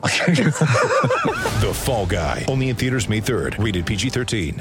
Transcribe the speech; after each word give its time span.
The 1.60 1.72
Fall 1.74 2.06
Guy. 2.06 2.44
Only 2.48 2.70
in 2.70 2.76
theaters 2.76 3.08
May 3.08 3.20
3rd. 3.20 3.62
Rated 3.62 3.86
PG-13. 3.86 4.60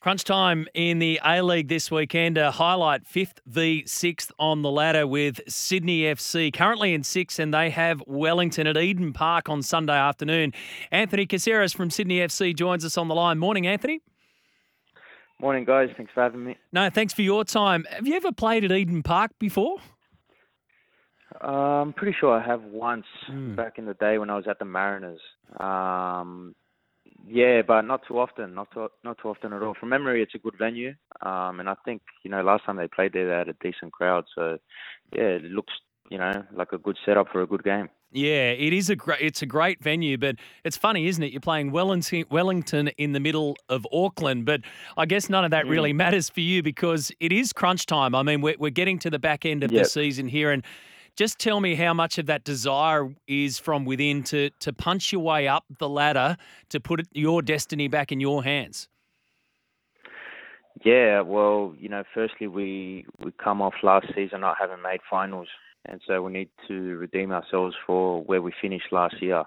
Crunch 0.00 0.24
time 0.24 0.66
in 0.72 0.98
the 0.98 1.20
A 1.22 1.42
League 1.42 1.68
this 1.68 1.90
weekend. 1.90 2.38
A 2.38 2.50
highlight 2.50 3.06
fifth 3.06 3.38
v 3.44 3.84
sixth 3.86 4.32
on 4.38 4.62
the 4.62 4.70
ladder 4.70 5.06
with 5.06 5.42
Sydney 5.46 6.04
FC 6.04 6.50
currently 6.50 6.94
in 6.94 7.02
sixth, 7.04 7.38
and 7.38 7.52
they 7.52 7.68
have 7.68 8.02
Wellington 8.06 8.66
at 8.66 8.78
Eden 8.78 9.12
Park 9.12 9.50
on 9.50 9.60
Sunday 9.60 9.92
afternoon. 9.98 10.54
Anthony 10.90 11.26
Caceres 11.26 11.74
from 11.74 11.90
Sydney 11.90 12.20
FC 12.20 12.56
joins 12.56 12.82
us 12.82 12.96
on 12.96 13.08
the 13.08 13.14
line. 13.14 13.38
Morning, 13.38 13.66
Anthony. 13.66 14.00
Morning, 15.38 15.66
guys. 15.66 15.90
Thanks 15.98 16.12
for 16.14 16.22
having 16.22 16.44
me. 16.44 16.56
No, 16.72 16.88
thanks 16.88 17.12
for 17.12 17.20
your 17.20 17.44
time. 17.44 17.86
Have 17.90 18.06
you 18.06 18.14
ever 18.14 18.32
played 18.32 18.64
at 18.64 18.72
Eden 18.72 19.02
Park 19.02 19.32
before? 19.38 19.76
I'm 21.40 21.92
pretty 21.92 22.16
sure 22.18 22.38
I 22.38 22.44
have 22.46 22.62
once 22.64 23.06
Hmm. 23.26 23.54
back 23.54 23.78
in 23.78 23.86
the 23.86 23.94
day 23.94 24.18
when 24.18 24.30
I 24.30 24.36
was 24.36 24.46
at 24.46 24.58
the 24.58 24.64
Mariners. 24.64 25.20
Um, 25.58 26.54
yeah, 27.26 27.62
but 27.62 27.82
not 27.82 28.02
too 28.06 28.18
often. 28.18 28.54
Not 28.54 28.70
too, 28.72 28.88
not 29.04 29.18
too 29.18 29.28
often 29.28 29.52
at 29.52 29.62
all. 29.62 29.74
From 29.74 29.88
memory, 29.88 30.22
it's 30.22 30.34
a 30.34 30.38
good 30.38 30.56
venue, 30.58 30.94
um, 31.22 31.60
and 31.60 31.68
I 31.68 31.74
think 31.84 32.02
you 32.22 32.30
know 32.30 32.42
last 32.42 32.64
time 32.64 32.76
they 32.76 32.88
played 32.88 33.12
there, 33.12 33.26
they 33.28 33.34
had 33.34 33.48
a 33.48 33.54
decent 33.60 33.92
crowd. 33.92 34.24
So 34.34 34.58
yeah, 35.14 35.22
it 35.22 35.44
looks 35.44 35.72
you 36.08 36.18
know 36.18 36.44
like 36.52 36.72
a 36.72 36.78
good 36.78 36.96
setup 37.04 37.28
for 37.30 37.42
a 37.42 37.46
good 37.46 37.64
game. 37.64 37.88
Yeah, 38.12 38.50
it 38.50 38.72
is 38.72 38.90
a 38.90 38.96
great. 38.96 39.20
It's 39.20 39.42
a 39.42 39.46
great 39.46 39.82
venue, 39.82 40.18
but 40.18 40.36
it's 40.64 40.76
funny, 40.76 41.06
isn't 41.06 41.22
it? 41.22 41.30
You're 41.32 41.40
playing 41.40 41.70
Wellington, 41.70 42.24
Wellington 42.30 42.88
in 42.98 43.12
the 43.12 43.20
middle 43.20 43.56
of 43.68 43.86
Auckland, 43.92 44.44
but 44.46 44.62
I 44.96 45.06
guess 45.06 45.28
none 45.28 45.44
of 45.44 45.52
that 45.52 45.66
really 45.66 45.92
matters 46.04 46.28
for 46.28 46.40
you 46.40 46.62
because 46.62 47.12
it 47.20 47.32
is 47.32 47.52
crunch 47.52 47.86
time. 47.86 48.14
I 48.14 48.22
mean, 48.22 48.40
we're 48.40 48.56
we're 48.58 48.70
getting 48.70 48.98
to 49.00 49.10
the 49.10 49.18
back 49.18 49.44
end 49.46 49.62
of 49.62 49.70
the 49.70 49.84
season 49.84 50.26
here, 50.28 50.50
and 50.50 50.64
just 51.20 51.38
tell 51.38 51.60
me 51.60 51.74
how 51.74 51.92
much 51.92 52.16
of 52.16 52.24
that 52.24 52.44
desire 52.44 53.14
is 53.28 53.58
from 53.58 53.84
within 53.84 54.22
to 54.22 54.48
to 54.58 54.72
punch 54.72 55.12
your 55.12 55.20
way 55.20 55.46
up 55.46 55.64
the 55.78 55.86
ladder 55.86 56.34
to 56.70 56.80
put 56.80 57.06
your 57.12 57.42
destiny 57.42 57.88
back 57.88 58.10
in 58.10 58.20
your 58.20 58.42
hands. 58.42 58.88
Yeah, 60.82 61.20
well, 61.20 61.74
you 61.78 61.90
know, 61.90 62.04
firstly 62.14 62.46
we 62.46 63.04
we 63.22 63.32
come 63.32 63.60
off 63.60 63.74
last 63.82 64.06
season 64.14 64.40
not 64.40 64.56
having 64.58 64.80
made 64.80 65.00
finals, 65.10 65.48
and 65.84 66.00
so 66.06 66.22
we 66.22 66.32
need 66.32 66.48
to 66.68 66.96
redeem 66.96 67.32
ourselves 67.32 67.76
for 67.86 68.22
where 68.22 68.40
we 68.40 68.52
finished 68.58 68.90
last 68.90 69.20
year. 69.20 69.44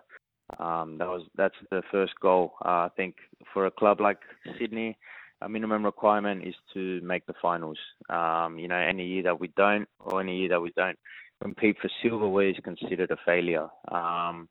Um, 0.59 0.99
that 0.99 1.07
was 1.07 1.23
that's 1.35 1.55
the 1.71 1.81
first 1.91 2.13
goal. 2.21 2.53
Uh, 2.63 2.85
I 2.85 2.89
think 2.95 3.15
for 3.51 3.65
a 3.65 3.71
club 3.71 3.99
like 3.99 4.19
Sydney, 4.59 4.95
a 5.41 5.49
minimum 5.49 5.83
requirement 5.83 6.47
is 6.47 6.53
to 6.75 7.01
make 7.01 7.25
the 7.25 7.33
finals. 7.41 7.79
Um, 8.11 8.59
you 8.59 8.67
know, 8.67 8.77
any 8.77 9.07
year 9.07 9.23
that 9.23 9.39
we 9.39 9.47
don't, 9.57 9.87
or 9.99 10.21
any 10.21 10.37
year 10.37 10.49
that 10.49 10.61
we 10.61 10.71
don't 10.75 10.99
compete 11.43 11.77
for 11.81 11.89
silverware 12.01 12.49
is 12.49 12.55
considered 12.63 13.11
a 13.11 13.17
failure. 13.25 13.67
Um, 13.91 14.47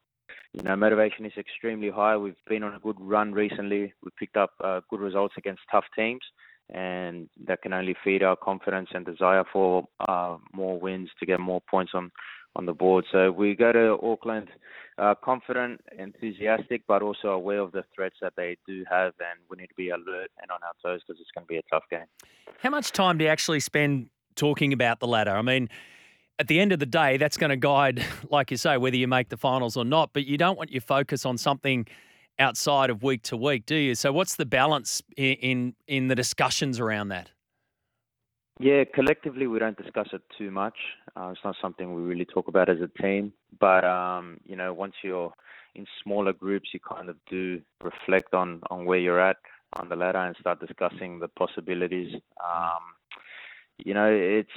you 0.52 0.62
know, 0.62 0.76
motivation 0.76 1.24
is 1.24 1.32
extremely 1.38 1.90
high. 1.90 2.16
We've 2.16 2.44
been 2.46 2.62
on 2.62 2.74
a 2.74 2.78
good 2.78 2.96
run 3.00 3.32
recently. 3.32 3.94
We 4.04 4.10
picked 4.18 4.36
up 4.36 4.50
uh, 4.62 4.80
good 4.90 5.00
results 5.00 5.34
against 5.38 5.62
tough 5.70 5.84
teams, 5.96 6.20
and 6.68 7.28
that 7.46 7.62
can 7.62 7.72
only 7.72 7.96
feed 8.04 8.22
our 8.22 8.36
confidence 8.36 8.90
and 8.92 9.06
desire 9.06 9.44
for 9.50 9.88
uh, 10.06 10.36
more 10.52 10.78
wins 10.78 11.08
to 11.20 11.26
get 11.26 11.40
more 11.40 11.62
points 11.70 11.92
on 11.94 12.10
on 12.54 12.66
the 12.66 12.74
board. 12.74 13.06
So 13.10 13.32
we 13.32 13.54
go 13.54 13.72
to 13.72 13.98
Auckland 14.02 14.48
uh, 14.98 15.14
confident, 15.24 15.80
enthusiastic, 15.98 16.82
but 16.86 17.00
also 17.00 17.28
aware 17.28 17.60
of 17.60 17.72
the 17.72 17.82
threats 17.94 18.16
that 18.20 18.34
they 18.36 18.58
do 18.66 18.84
have, 18.90 19.14
and 19.20 19.40
we 19.48 19.56
need 19.56 19.68
to 19.68 19.74
be 19.74 19.88
alert 19.88 20.30
and 20.40 20.50
on 20.50 20.60
our 20.62 20.74
toes 20.84 21.00
because 21.06 21.18
it's 21.18 21.30
going 21.34 21.46
to 21.46 21.48
be 21.48 21.56
a 21.56 21.62
tough 21.70 21.84
game. 21.90 22.04
How 22.58 22.68
much 22.68 22.92
time 22.92 23.16
do 23.16 23.24
you 23.24 23.30
actually 23.30 23.60
spend 23.60 24.10
talking 24.36 24.74
about 24.74 25.00
the 25.00 25.06
ladder? 25.06 25.30
I 25.30 25.40
mean, 25.40 25.70
at 26.42 26.48
the 26.48 26.58
end 26.58 26.72
of 26.72 26.80
the 26.80 26.86
day, 26.86 27.18
that's 27.18 27.36
going 27.36 27.50
to 27.50 27.56
guide, 27.56 28.04
like 28.30 28.50
you 28.50 28.56
say, 28.56 28.76
whether 28.76 28.96
you 28.96 29.06
make 29.06 29.28
the 29.28 29.36
finals 29.36 29.76
or 29.76 29.84
not. 29.84 30.12
But 30.12 30.26
you 30.26 30.36
don't 30.36 30.58
want 30.58 30.72
your 30.72 30.80
focus 30.80 31.24
on 31.24 31.38
something 31.38 31.86
outside 32.40 32.90
of 32.90 33.04
week 33.04 33.22
to 33.22 33.36
week, 33.36 33.64
do 33.64 33.76
you? 33.76 33.94
So, 33.94 34.12
what's 34.12 34.34
the 34.34 34.44
balance 34.44 35.02
in 35.16 35.34
in, 35.34 35.74
in 35.86 36.08
the 36.08 36.16
discussions 36.16 36.80
around 36.80 37.08
that? 37.08 37.30
Yeah, 38.58 38.82
collectively 38.92 39.46
we 39.46 39.60
don't 39.60 39.80
discuss 39.80 40.08
it 40.12 40.22
too 40.36 40.50
much. 40.50 40.74
Uh, 41.16 41.28
it's 41.28 41.40
not 41.44 41.54
something 41.62 41.94
we 41.94 42.02
really 42.02 42.24
talk 42.24 42.48
about 42.48 42.68
as 42.68 42.78
a 42.80 42.88
team. 43.00 43.32
But 43.60 43.84
um, 43.84 44.38
you 44.44 44.56
know, 44.56 44.74
once 44.74 44.94
you're 45.04 45.32
in 45.76 45.86
smaller 46.02 46.32
groups, 46.32 46.70
you 46.74 46.80
kind 46.80 47.08
of 47.08 47.16
do 47.30 47.60
reflect 47.80 48.34
on 48.34 48.62
on 48.68 48.84
where 48.84 48.98
you're 48.98 49.20
at 49.20 49.36
on 49.74 49.88
the 49.88 49.94
ladder 49.94 50.18
and 50.18 50.34
start 50.40 50.58
discussing 50.58 51.20
the 51.20 51.28
possibilities. 51.28 52.12
Um, 52.44 52.82
you 53.78 53.94
know, 53.94 54.10
it's 54.10 54.50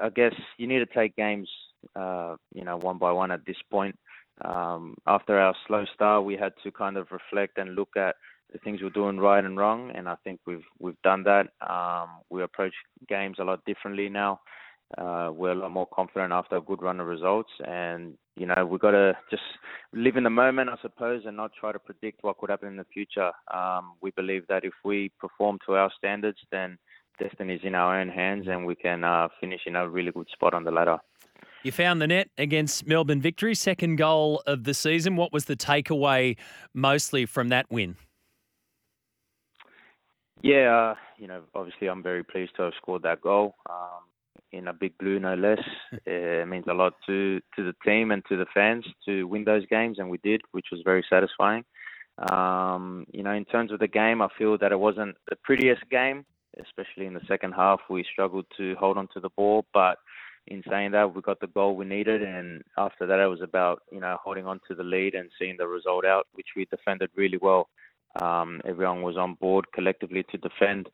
I 0.00 0.08
guess 0.08 0.34
you 0.58 0.66
need 0.66 0.78
to 0.78 0.86
take 0.86 1.16
games, 1.16 1.48
uh, 1.96 2.36
you 2.54 2.64
know, 2.64 2.78
one 2.78 2.98
by 2.98 3.12
one 3.12 3.30
at 3.30 3.44
this 3.46 3.56
point. 3.70 3.96
Um, 4.44 4.96
after 5.06 5.38
our 5.38 5.54
slow 5.66 5.84
start, 5.94 6.24
we 6.24 6.36
had 6.36 6.52
to 6.64 6.72
kind 6.72 6.96
of 6.96 7.08
reflect 7.10 7.58
and 7.58 7.74
look 7.74 7.90
at 7.96 8.16
the 8.52 8.58
things 8.58 8.80
we're 8.82 8.90
doing 8.90 9.18
right 9.18 9.44
and 9.44 9.56
wrong, 9.56 9.90
and 9.94 10.08
I 10.08 10.16
think 10.24 10.40
we've 10.46 10.64
we've 10.78 11.00
done 11.02 11.24
that. 11.24 11.48
Um, 11.68 12.20
we 12.30 12.42
approach 12.42 12.74
games 13.08 13.36
a 13.40 13.44
lot 13.44 13.64
differently 13.64 14.08
now. 14.08 14.40
Uh, 14.98 15.30
we're 15.32 15.52
a 15.52 15.54
lot 15.54 15.70
more 15.70 15.86
confident 15.86 16.32
after 16.32 16.56
a 16.56 16.60
good 16.60 16.82
run 16.82 17.00
of 17.00 17.06
results, 17.06 17.50
and 17.66 18.14
you 18.36 18.46
know 18.46 18.66
we've 18.66 18.80
got 18.80 18.90
to 18.90 19.16
just 19.30 19.42
live 19.94 20.16
in 20.16 20.24
the 20.24 20.30
moment, 20.30 20.68
I 20.68 20.76
suppose, 20.82 21.22
and 21.24 21.36
not 21.36 21.52
try 21.58 21.72
to 21.72 21.78
predict 21.78 22.22
what 22.22 22.38
could 22.38 22.50
happen 22.50 22.68
in 22.68 22.76
the 22.76 22.86
future. 22.92 23.32
Um, 23.52 23.94
we 24.02 24.10
believe 24.10 24.46
that 24.48 24.64
if 24.64 24.74
we 24.84 25.10
perform 25.18 25.58
to 25.66 25.74
our 25.74 25.90
standards, 25.96 26.38
then 26.50 26.78
destiny 27.22 27.54
is 27.54 27.60
in 27.62 27.74
our 27.74 28.00
own 28.00 28.08
hands, 28.08 28.46
and 28.48 28.66
we 28.66 28.74
can 28.74 29.04
uh, 29.04 29.28
finish 29.40 29.60
in 29.66 29.76
a 29.76 29.88
really 29.88 30.10
good 30.12 30.28
spot 30.32 30.54
on 30.54 30.64
the 30.64 30.70
ladder. 30.70 30.98
You 31.62 31.70
found 31.70 32.02
the 32.02 32.08
net 32.08 32.28
against 32.38 32.86
Melbourne 32.88 33.20
Victory, 33.20 33.54
second 33.54 33.96
goal 33.96 34.42
of 34.46 34.64
the 34.64 34.74
season. 34.74 35.14
What 35.14 35.32
was 35.32 35.44
the 35.44 35.54
takeaway 35.54 36.36
mostly 36.74 37.24
from 37.24 37.50
that 37.50 37.66
win? 37.70 37.96
Yeah, 40.42 40.92
uh, 40.92 40.94
you 41.18 41.28
know, 41.28 41.42
obviously 41.54 41.88
I'm 41.88 42.02
very 42.02 42.24
pleased 42.24 42.56
to 42.56 42.62
have 42.62 42.72
scored 42.76 43.02
that 43.02 43.20
goal 43.20 43.54
um, 43.70 44.02
in 44.50 44.66
a 44.66 44.72
big 44.72 44.98
blue, 44.98 45.20
no 45.20 45.34
less. 45.34 45.60
it 46.04 46.48
means 46.48 46.64
a 46.68 46.74
lot 46.74 46.94
to 47.06 47.40
to 47.56 47.64
the 47.64 47.74
team 47.84 48.10
and 48.10 48.24
to 48.28 48.36
the 48.36 48.46
fans 48.52 48.84
to 49.06 49.24
win 49.24 49.44
those 49.44 49.64
games, 49.66 50.00
and 50.00 50.10
we 50.10 50.18
did, 50.24 50.40
which 50.50 50.66
was 50.72 50.80
very 50.84 51.04
satisfying. 51.08 51.64
Um, 52.30 53.06
you 53.12 53.22
know, 53.22 53.32
in 53.32 53.44
terms 53.44 53.70
of 53.70 53.78
the 53.78 53.88
game, 53.88 54.20
I 54.20 54.28
feel 54.36 54.58
that 54.58 54.72
it 54.72 54.80
wasn't 54.80 55.16
the 55.30 55.36
prettiest 55.44 55.88
game, 55.90 56.26
especially 56.60 57.06
in 57.06 57.14
the 57.14 57.20
second 57.28 57.52
half. 57.52 57.80
We 57.88 58.04
struggled 58.12 58.46
to 58.56 58.74
hold 58.78 58.98
on 58.98 59.08
to 59.14 59.20
the 59.20 59.30
ball, 59.30 59.64
but 59.72 59.98
in 60.48 60.62
saying 60.68 60.92
that, 60.92 61.14
we 61.14 61.22
got 61.22 61.40
the 61.40 61.46
goal 61.46 61.76
we 61.76 61.84
needed, 61.84 62.22
and 62.22 62.62
after 62.76 63.06
that, 63.06 63.20
it 63.20 63.28
was 63.28 63.42
about 63.42 63.82
you 63.92 64.00
know 64.00 64.16
holding 64.22 64.46
on 64.46 64.60
to 64.68 64.74
the 64.74 64.82
lead 64.82 65.14
and 65.14 65.30
seeing 65.38 65.56
the 65.56 65.66
result 65.66 66.04
out, 66.04 66.26
which 66.32 66.48
we 66.56 66.64
defended 66.66 67.10
really 67.16 67.38
well. 67.40 67.68
Um, 68.20 68.60
everyone 68.64 69.02
was 69.02 69.16
on 69.16 69.34
board 69.34 69.66
collectively 69.72 70.24
to 70.30 70.38
defend 70.38 70.88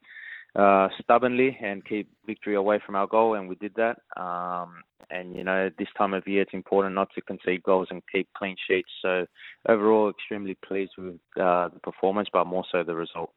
uh, 0.55 0.89
stubbornly 1.03 1.57
and 1.63 1.85
keep 1.85 2.09
victory 2.27 2.55
away 2.55 2.81
from 2.85 2.95
our 2.95 3.07
goal, 3.07 3.35
and 3.35 3.49
we 3.49 3.55
did 3.57 3.75
that. 3.77 3.99
Um, 4.21 4.83
and 5.11 5.35
you 5.35 5.45
know, 5.45 5.71
this 5.79 5.89
time 5.97 6.15
of 6.15 6.27
year, 6.27 6.43
it's 6.43 6.53
important 6.53 6.95
not 6.95 7.09
to 7.15 7.23
concede 7.23 7.63
goals 7.63 7.89
and 7.91 8.03
keep 8.13 8.29
clean 8.37 8.57
sheets. 8.69 8.91
So 9.03 9.27
overall, 9.69 10.11
extremely 10.11 10.57
pleased 10.67 10.93
with 10.99 11.15
uh, 11.41 11.69
the 11.69 11.81
performance, 11.83 12.29
but 12.33 12.47
more 12.47 12.65
so 12.71 12.83
the 12.83 12.95
result. 12.95 13.33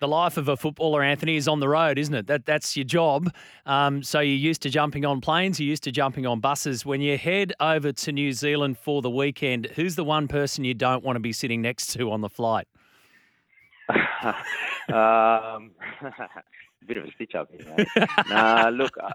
The 0.00 0.08
life 0.08 0.36
of 0.36 0.48
a 0.48 0.56
footballer, 0.56 1.02
Anthony, 1.02 1.36
is 1.36 1.48
on 1.48 1.58
the 1.60 1.68
road, 1.68 1.98
isn't 1.98 2.14
it? 2.14 2.26
That 2.28 2.46
that's 2.46 2.76
your 2.76 2.84
job. 2.84 3.32
Um, 3.66 4.02
so 4.02 4.20
you're 4.20 4.36
used 4.36 4.62
to 4.62 4.70
jumping 4.70 5.04
on 5.04 5.20
planes, 5.20 5.58
you're 5.58 5.68
used 5.68 5.82
to 5.84 5.92
jumping 5.92 6.24
on 6.26 6.38
buses. 6.40 6.86
When 6.86 7.00
you 7.00 7.18
head 7.18 7.52
over 7.58 7.90
to 7.92 8.12
New 8.12 8.32
Zealand 8.32 8.78
for 8.78 9.02
the 9.02 9.10
weekend, 9.10 9.66
who's 9.74 9.96
the 9.96 10.04
one 10.04 10.28
person 10.28 10.64
you 10.64 10.74
don't 10.74 11.02
want 11.02 11.16
to 11.16 11.20
be 11.20 11.32
sitting 11.32 11.60
next 11.62 11.88
to 11.94 12.12
on 12.12 12.20
the 12.20 12.28
flight? 12.28 12.68
um, 14.92 15.72
bit 16.86 16.96
of 16.96 17.04
a 17.04 17.10
stitch 17.14 17.34
up 17.34 17.48
here. 17.50 17.74
Mate. 17.76 18.08
nah, 18.28 18.68
look, 18.68 18.92
uh, 19.02 19.10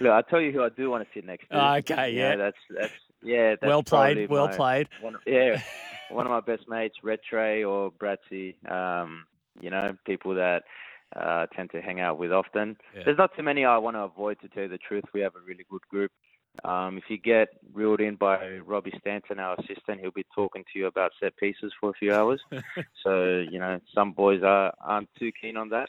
look, 0.00 0.12
I'll 0.12 0.22
tell 0.22 0.40
you 0.40 0.52
who 0.52 0.62
I 0.62 0.68
do 0.70 0.90
want 0.90 1.04
to 1.04 1.10
sit 1.14 1.24
next 1.24 1.48
to. 1.50 1.74
Okay, 1.78 2.12
You 2.12 2.18
yeah. 2.18 2.36
that's 2.36 2.56
that's 2.70 2.92
yeah. 3.22 3.50
That's 3.60 3.68
well 3.68 3.82
played, 3.82 4.28
well 4.30 4.48
my- 4.48 4.56
played. 4.56 4.88
One, 5.00 5.16
yeah, 5.26 5.60
one 6.10 6.26
of 6.26 6.30
my 6.30 6.40
best 6.40 6.68
mates, 6.68 6.96
Red 7.02 7.20
Trey 7.28 7.64
or 7.64 7.90
Bratsy. 7.92 8.54
Um, 8.70 9.26
you 9.60 9.70
know, 9.70 9.96
people 10.06 10.34
that 10.34 10.62
uh, 11.16 11.46
tend 11.54 11.70
to 11.70 11.80
hang 11.80 12.00
out 12.00 12.18
with 12.18 12.32
often. 12.32 12.76
Yeah. 12.94 13.02
There's 13.04 13.18
not 13.18 13.34
too 13.36 13.42
many 13.42 13.64
I 13.64 13.78
want 13.78 13.96
to 13.96 14.00
avoid, 14.00 14.40
to 14.40 14.48
tell 14.48 14.64
you 14.64 14.68
the 14.68 14.78
truth. 14.78 15.04
We 15.12 15.20
have 15.20 15.34
a 15.34 15.40
really 15.46 15.64
good 15.70 15.82
group. 15.88 16.12
Um, 16.64 16.98
if 16.98 17.04
you 17.08 17.18
get 17.18 17.48
reeled 17.72 18.00
in 18.00 18.16
by 18.16 18.58
Robbie 18.58 18.92
Stanton, 19.00 19.38
our 19.38 19.54
assistant, 19.60 20.00
he'll 20.00 20.10
be 20.10 20.26
talking 20.34 20.64
to 20.72 20.78
you 20.78 20.86
about 20.86 21.12
set 21.20 21.36
pieces 21.36 21.72
for 21.78 21.90
a 21.90 21.94
few 21.94 22.12
hours. 22.12 22.40
so 23.04 23.44
you 23.50 23.58
know, 23.58 23.80
some 23.94 24.12
boys 24.12 24.42
are 24.42 24.72
aren't 24.80 25.08
too 25.18 25.30
keen 25.40 25.56
on 25.56 25.70
that, 25.70 25.88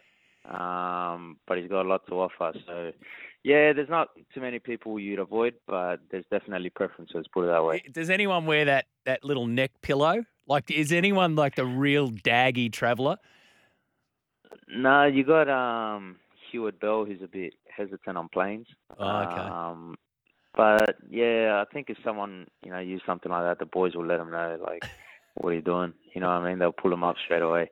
um, 0.54 1.38
but 1.48 1.58
he's 1.58 1.70
got 1.70 1.86
a 1.86 1.90
lot 1.90 2.06
to 2.08 2.16
offer. 2.16 2.54
So 2.68 2.92
yeah, 3.44 3.74
there's 3.74 3.90
not 3.90 4.10
too 4.34 4.42
many 4.42 4.60
people 4.60 5.00
you'd 5.00 5.20
avoid, 5.20 5.56
but 5.68 5.98
there's 6.12 6.26
definitely 6.30 6.70
preferences. 6.70 7.26
Put 7.34 7.46
it 7.46 7.48
that 7.48 7.64
way. 7.64 7.84
Does 7.92 8.10
anyone 8.10 8.46
wear 8.46 8.66
that 8.66 8.86
that 9.06 9.24
little 9.24 9.48
neck 9.48 9.72
pillow? 9.82 10.26
Like, 10.48 10.72
is 10.72 10.92
anyone 10.92 11.36
like 11.36 11.56
the 11.56 11.66
real 11.66 12.10
daggy 12.10 12.72
traveller? 12.72 13.18
No, 14.68 15.06
you 15.06 15.24
got 15.24 15.48
um 15.50 16.18
Hewitt 16.52 16.80
Bell, 16.80 17.06
who's 17.06 17.22
a 17.22 17.28
bit 17.28 17.54
hesitant 17.70 18.18
on 18.18 18.30
planes. 18.30 18.68
Oh, 18.98 19.18
okay. 19.20 19.40
Um, 19.40 19.96
but 20.56 20.98
yeah, 21.10 21.64
I 21.66 21.72
think 21.72 21.90
if 21.90 21.98
someone 22.04 22.48
you 22.64 22.72
know 22.72 22.80
use 22.80 23.02
something 23.06 23.32
like 23.32 23.44
that, 23.44 23.60
the 23.60 23.66
boys 23.66 23.96
will 23.96 24.06
let 24.06 24.18
them 24.18 24.32
know 24.32 24.58
like, 24.62 24.84
what 25.36 25.50
are 25.52 25.56
you 25.56 25.62
doing? 25.62 25.94
You 26.14 26.22
know 26.22 26.28
what 26.28 26.42
I 26.42 26.50
mean? 26.50 26.60
They'll 26.60 26.72
pull 26.72 26.92
them 26.92 27.04
up 27.04 27.16
straight 27.24 27.42
away. 27.42 27.70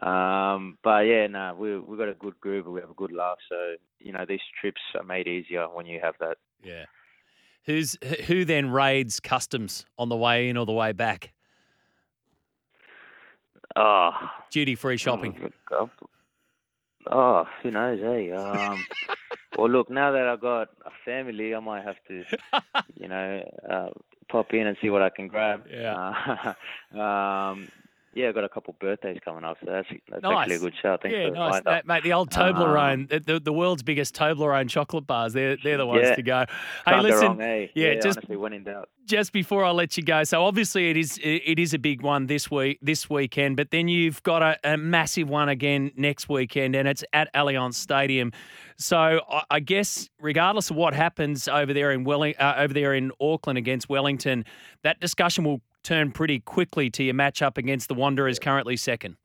Um, 0.00 0.78
but 0.82 1.00
yeah, 1.00 1.26
no, 1.26 1.54
we 1.58 1.78
we 1.78 1.96
got 1.96 2.08
a 2.08 2.14
good 2.14 2.38
group. 2.40 2.66
We 2.66 2.80
have 2.80 2.90
a 2.90 2.94
good 2.94 3.12
laugh. 3.12 3.38
So 3.48 3.74
you 3.98 4.12
know 4.12 4.24
these 4.26 4.40
trips 4.60 4.80
are 4.96 5.04
made 5.04 5.26
easier 5.26 5.66
when 5.68 5.86
you 5.86 6.00
have 6.02 6.14
that. 6.20 6.38
Yeah. 6.62 6.84
Who's 7.66 7.96
who 8.26 8.44
then 8.44 8.70
raids 8.70 9.20
customs 9.20 9.86
on 9.98 10.08
the 10.08 10.16
way 10.16 10.48
in 10.48 10.56
or 10.56 10.66
the 10.66 10.72
way 10.72 10.92
back? 10.92 11.32
Oh, 13.76 14.10
Duty 14.50 14.74
free 14.74 14.96
shopping. 14.96 15.52
Oh. 15.70 15.90
Oh, 17.10 17.44
who 17.62 17.70
knows, 17.70 18.00
eh? 18.00 18.34
Um, 18.34 18.84
well, 19.58 19.68
look, 19.68 19.90
now 19.90 20.12
that 20.12 20.26
I've 20.28 20.40
got 20.40 20.68
a 20.84 20.90
family, 21.04 21.54
I 21.54 21.58
might 21.58 21.84
have 21.84 21.96
to, 22.08 22.24
you 22.94 23.08
know, 23.08 23.42
uh, 23.68 23.88
pop 24.32 24.52
in 24.54 24.66
and 24.66 24.76
see 24.82 24.90
what 24.90 25.02
I 25.02 25.10
can 25.10 25.28
grab. 25.28 25.64
Yeah. 25.70 26.54
Uh, 26.94 26.98
um, 27.00 27.68
yeah, 28.14 28.28
I've 28.28 28.34
got 28.34 28.44
a 28.44 28.48
couple 28.50 28.74
birthdays 28.78 29.18
coming 29.24 29.42
up, 29.42 29.56
so 29.64 29.70
that's 29.70 29.88
that's 30.10 30.22
Nice. 30.22 30.38
actually 30.40 30.56
a 30.56 30.58
good 30.58 30.74
shout. 30.82 31.00
Thanks 31.02 31.16
yeah, 31.16 31.28
nice. 31.30 31.62
That- 31.64 31.86
mate. 31.86 32.02
The 32.02 32.12
old 32.12 32.28
Toblerone, 32.30 33.08
the, 33.08 33.20
the, 33.20 33.40
the 33.40 33.52
world's 33.54 33.82
biggest 33.82 34.14
Toblerone 34.14 34.68
chocolate 34.68 35.06
bars. 35.06 35.32
They're 35.32 35.56
they're 35.64 35.78
the 35.78 35.86
ones 35.86 36.02
Yeah. 36.04 36.14
to 36.16 36.22
go. 36.22 36.44
Hey, 36.84 36.92
Can't 36.92 37.02
listen, 37.04 37.26
wrong, 37.28 37.40
eh? 37.40 37.68
yeah, 37.74 37.94
just 37.94 38.18
honestly, 38.18 38.36
when 38.36 38.52
in 38.52 38.64
doubt. 38.64 38.90
just 39.06 39.32
before 39.32 39.64
I 39.64 39.70
let 39.70 39.96
you 39.96 40.02
go, 40.02 40.24
so 40.24 40.44
obviously 40.44 40.90
it 40.90 40.98
is 40.98 41.18
it 41.22 41.58
is 41.58 41.72
a 41.72 41.78
big 41.78 42.02
one 42.02 42.26
this 42.26 42.50
week 42.50 42.78
this 42.82 43.08
weekend, 43.08 43.56
but 43.56 43.70
then 43.70 43.88
you've 43.88 44.22
got 44.24 44.42
a, 44.42 44.58
a 44.62 44.76
massive 44.76 45.30
one 45.30 45.48
again 45.48 45.90
next 45.96 46.28
weekend, 46.28 46.76
and 46.76 46.86
it's 46.86 47.02
at 47.14 47.32
Allianz 47.32 47.74
Stadium. 47.76 48.30
So 48.82 49.20
I, 49.48 49.60
guess 49.60 50.08
regardless 50.20 50.70
of 50.70 50.76
what 50.76 50.92
happens 50.92 51.46
over 51.46 51.72
there 51.72 51.92
in 51.92 52.04
Welling, 52.04 52.34
uh, 52.38 52.54
over 52.58 52.74
there 52.74 52.94
in 52.94 53.12
Auckland 53.20 53.56
against 53.56 53.88
Wellington, 53.88 54.44
that 54.82 55.00
discussion 55.00 55.44
will 55.44 55.60
turn 55.84 56.10
pretty 56.10 56.40
quickly 56.40 56.90
to 56.90 57.04
your 57.04 57.14
matchup 57.14 57.58
against 57.58 57.88
the 57.88 57.94
Wanderers, 57.94 58.38
currently 58.38 58.76
second. 58.76 59.16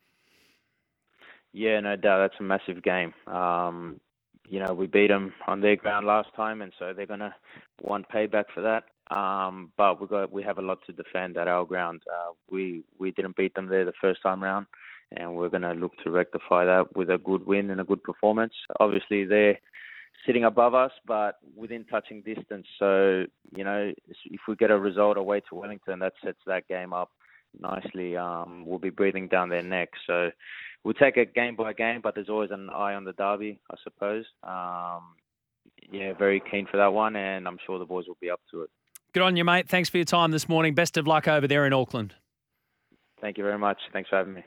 Yeah, 1.53 1.79
no 1.79 1.95
doubt. 1.95 2.19
That's 2.19 2.39
a 2.39 2.43
massive 2.43 2.83
game. 2.83 3.13
Um, 3.25 3.99
you 4.47 4.59
know, 4.59 4.73
we 4.73 4.85
beat 4.85 5.07
them 5.07 5.33
on 5.47 5.59
their 5.59 5.75
ground 5.75 6.05
last 6.05 6.29
time, 6.35 6.61
and 6.61 6.71
so 6.77 6.93
they're 6.95 7.07
gonna 7.07 7.35
want 7.81 8.07
payback 8.09 8.45
for 8.53 8.61
that. 8.61 8.83
Um, 9.15 9.71
but 9.77 9.99
we 9.99 10.07
got 10.07 10.31
we 10.31 10.43
have 10.43 10.59
a 10.59 10.61
lot 10.61 10.79
to 10.85 10.93
defend 10.93 11.37
at 11.37 11.47
our 11.47 11.65
ground. 11.65 12.03
Uh, 12.11 12.33
we 12.49 12.83
we 12.99 13.11
didn't 13.11 13.35
beat 13.35 13.55
them 13.55 13.67
there 13.67 13.85
the 13.85 13.93
first 13.99 14.21
time 14.21 14.43
round, 14.43 14.67
and 15.15 15.35
we're 15.35 15.49
gonna 15.49 15.73
look 15.73 15.93
to 16.03 16.11
rectify 16.11 16.65
that 16.65 16.95
with 16.95 17.09
a 17.09 17.17
good 17.17 17.45
win 17.45 17.69
and 17.69 17.81
a 17.81 17.85
good 17.85 18.03
performance. 18.03 18.53
Obviously, 18.79 19.25
they're 19.25 19.59
sitting 20.25 20.43
above 20.43 20.73
us, 20.73 20.91
but 21.05 21.35
within 21.55 21.85
touching 21.85 22.21
distance. 22.21 22.67
So 22.79 23.25
you 23.55 23.63
know, 23.63 23.93
if 24.25 24.41
we 24.47 24.55
get 24.55 24.71
a 24.71 24.79
result 24.79 25.17
away 25.17 25.41
to 25.49 25.55
Wellington, 25.55 25.99
that 25.99 26.13
sets 26.23 26.39
that 26.45 26.67
game 26.67 26.93
up 26.93 27.11
nicely. 27.59 28.15
Um, 28.17 28.63
we'll 28.65 28.79
be 28.79 28.89
breathing 28.89 29.27
down 29.27 29.49
their 29.49 29.63
neck. 29.63 29.89
So 30.05 30.31
we'll 30.83 30.93
take 30.93 31.17
it 31.17 31.33
game 31.33 31.55
by 31.55 31.73
game, 31.73 32.01
but 32.01 32.15
there's 32.15 32.29
always 32.29 32.51
an 32.51 32.69
eye 32.69 32.93
on 32.93 33.03
the 33.03 33.13
derby, 33.13 33.59
I 33.71 33.75
suppose. 33.83 34.25
Um, 34.43 35.15
yeah, 35.91 36.13
very 36.13 36.41
keen 36.51 36.67
for 36.69 36.77
that 36.77 36.93
one, 36.93 37.15
and 37.15 37.47
I'm 37.47 37.57
sure 37.65 37.79
the 37.79 37.85
boys 37.85 38.07
will 38.07 38.17
be 38.19 38.29
up 38.29 38.41
to 38.51 38.63
it. 38.63 38.69
Good 39.13 39.23
on 39.23 39.35
you, 39.35 39.43
mate. 39.43 39.69
Thanks 39.69 39.89
for 39.89 39.97
your 39.97 40.05
time 40.05 40.31
this 40.31 40.49
morning. 40.49 40.75
Best 40.75 40.97
of 40.97 41.07
luck 41.07 41.27
over 41.27 41.47
there 41.47 41.65
in 41.65 41.73
Auckland. 41.73 42.13
Thank 43.21 43.37
you 43.37 43.43
very 43.43 43.57
much. 43.57 43.79
Thanks 43.93 44.09
for 44.09 44.17
having 44.17 44.33
me. 44.33 44.43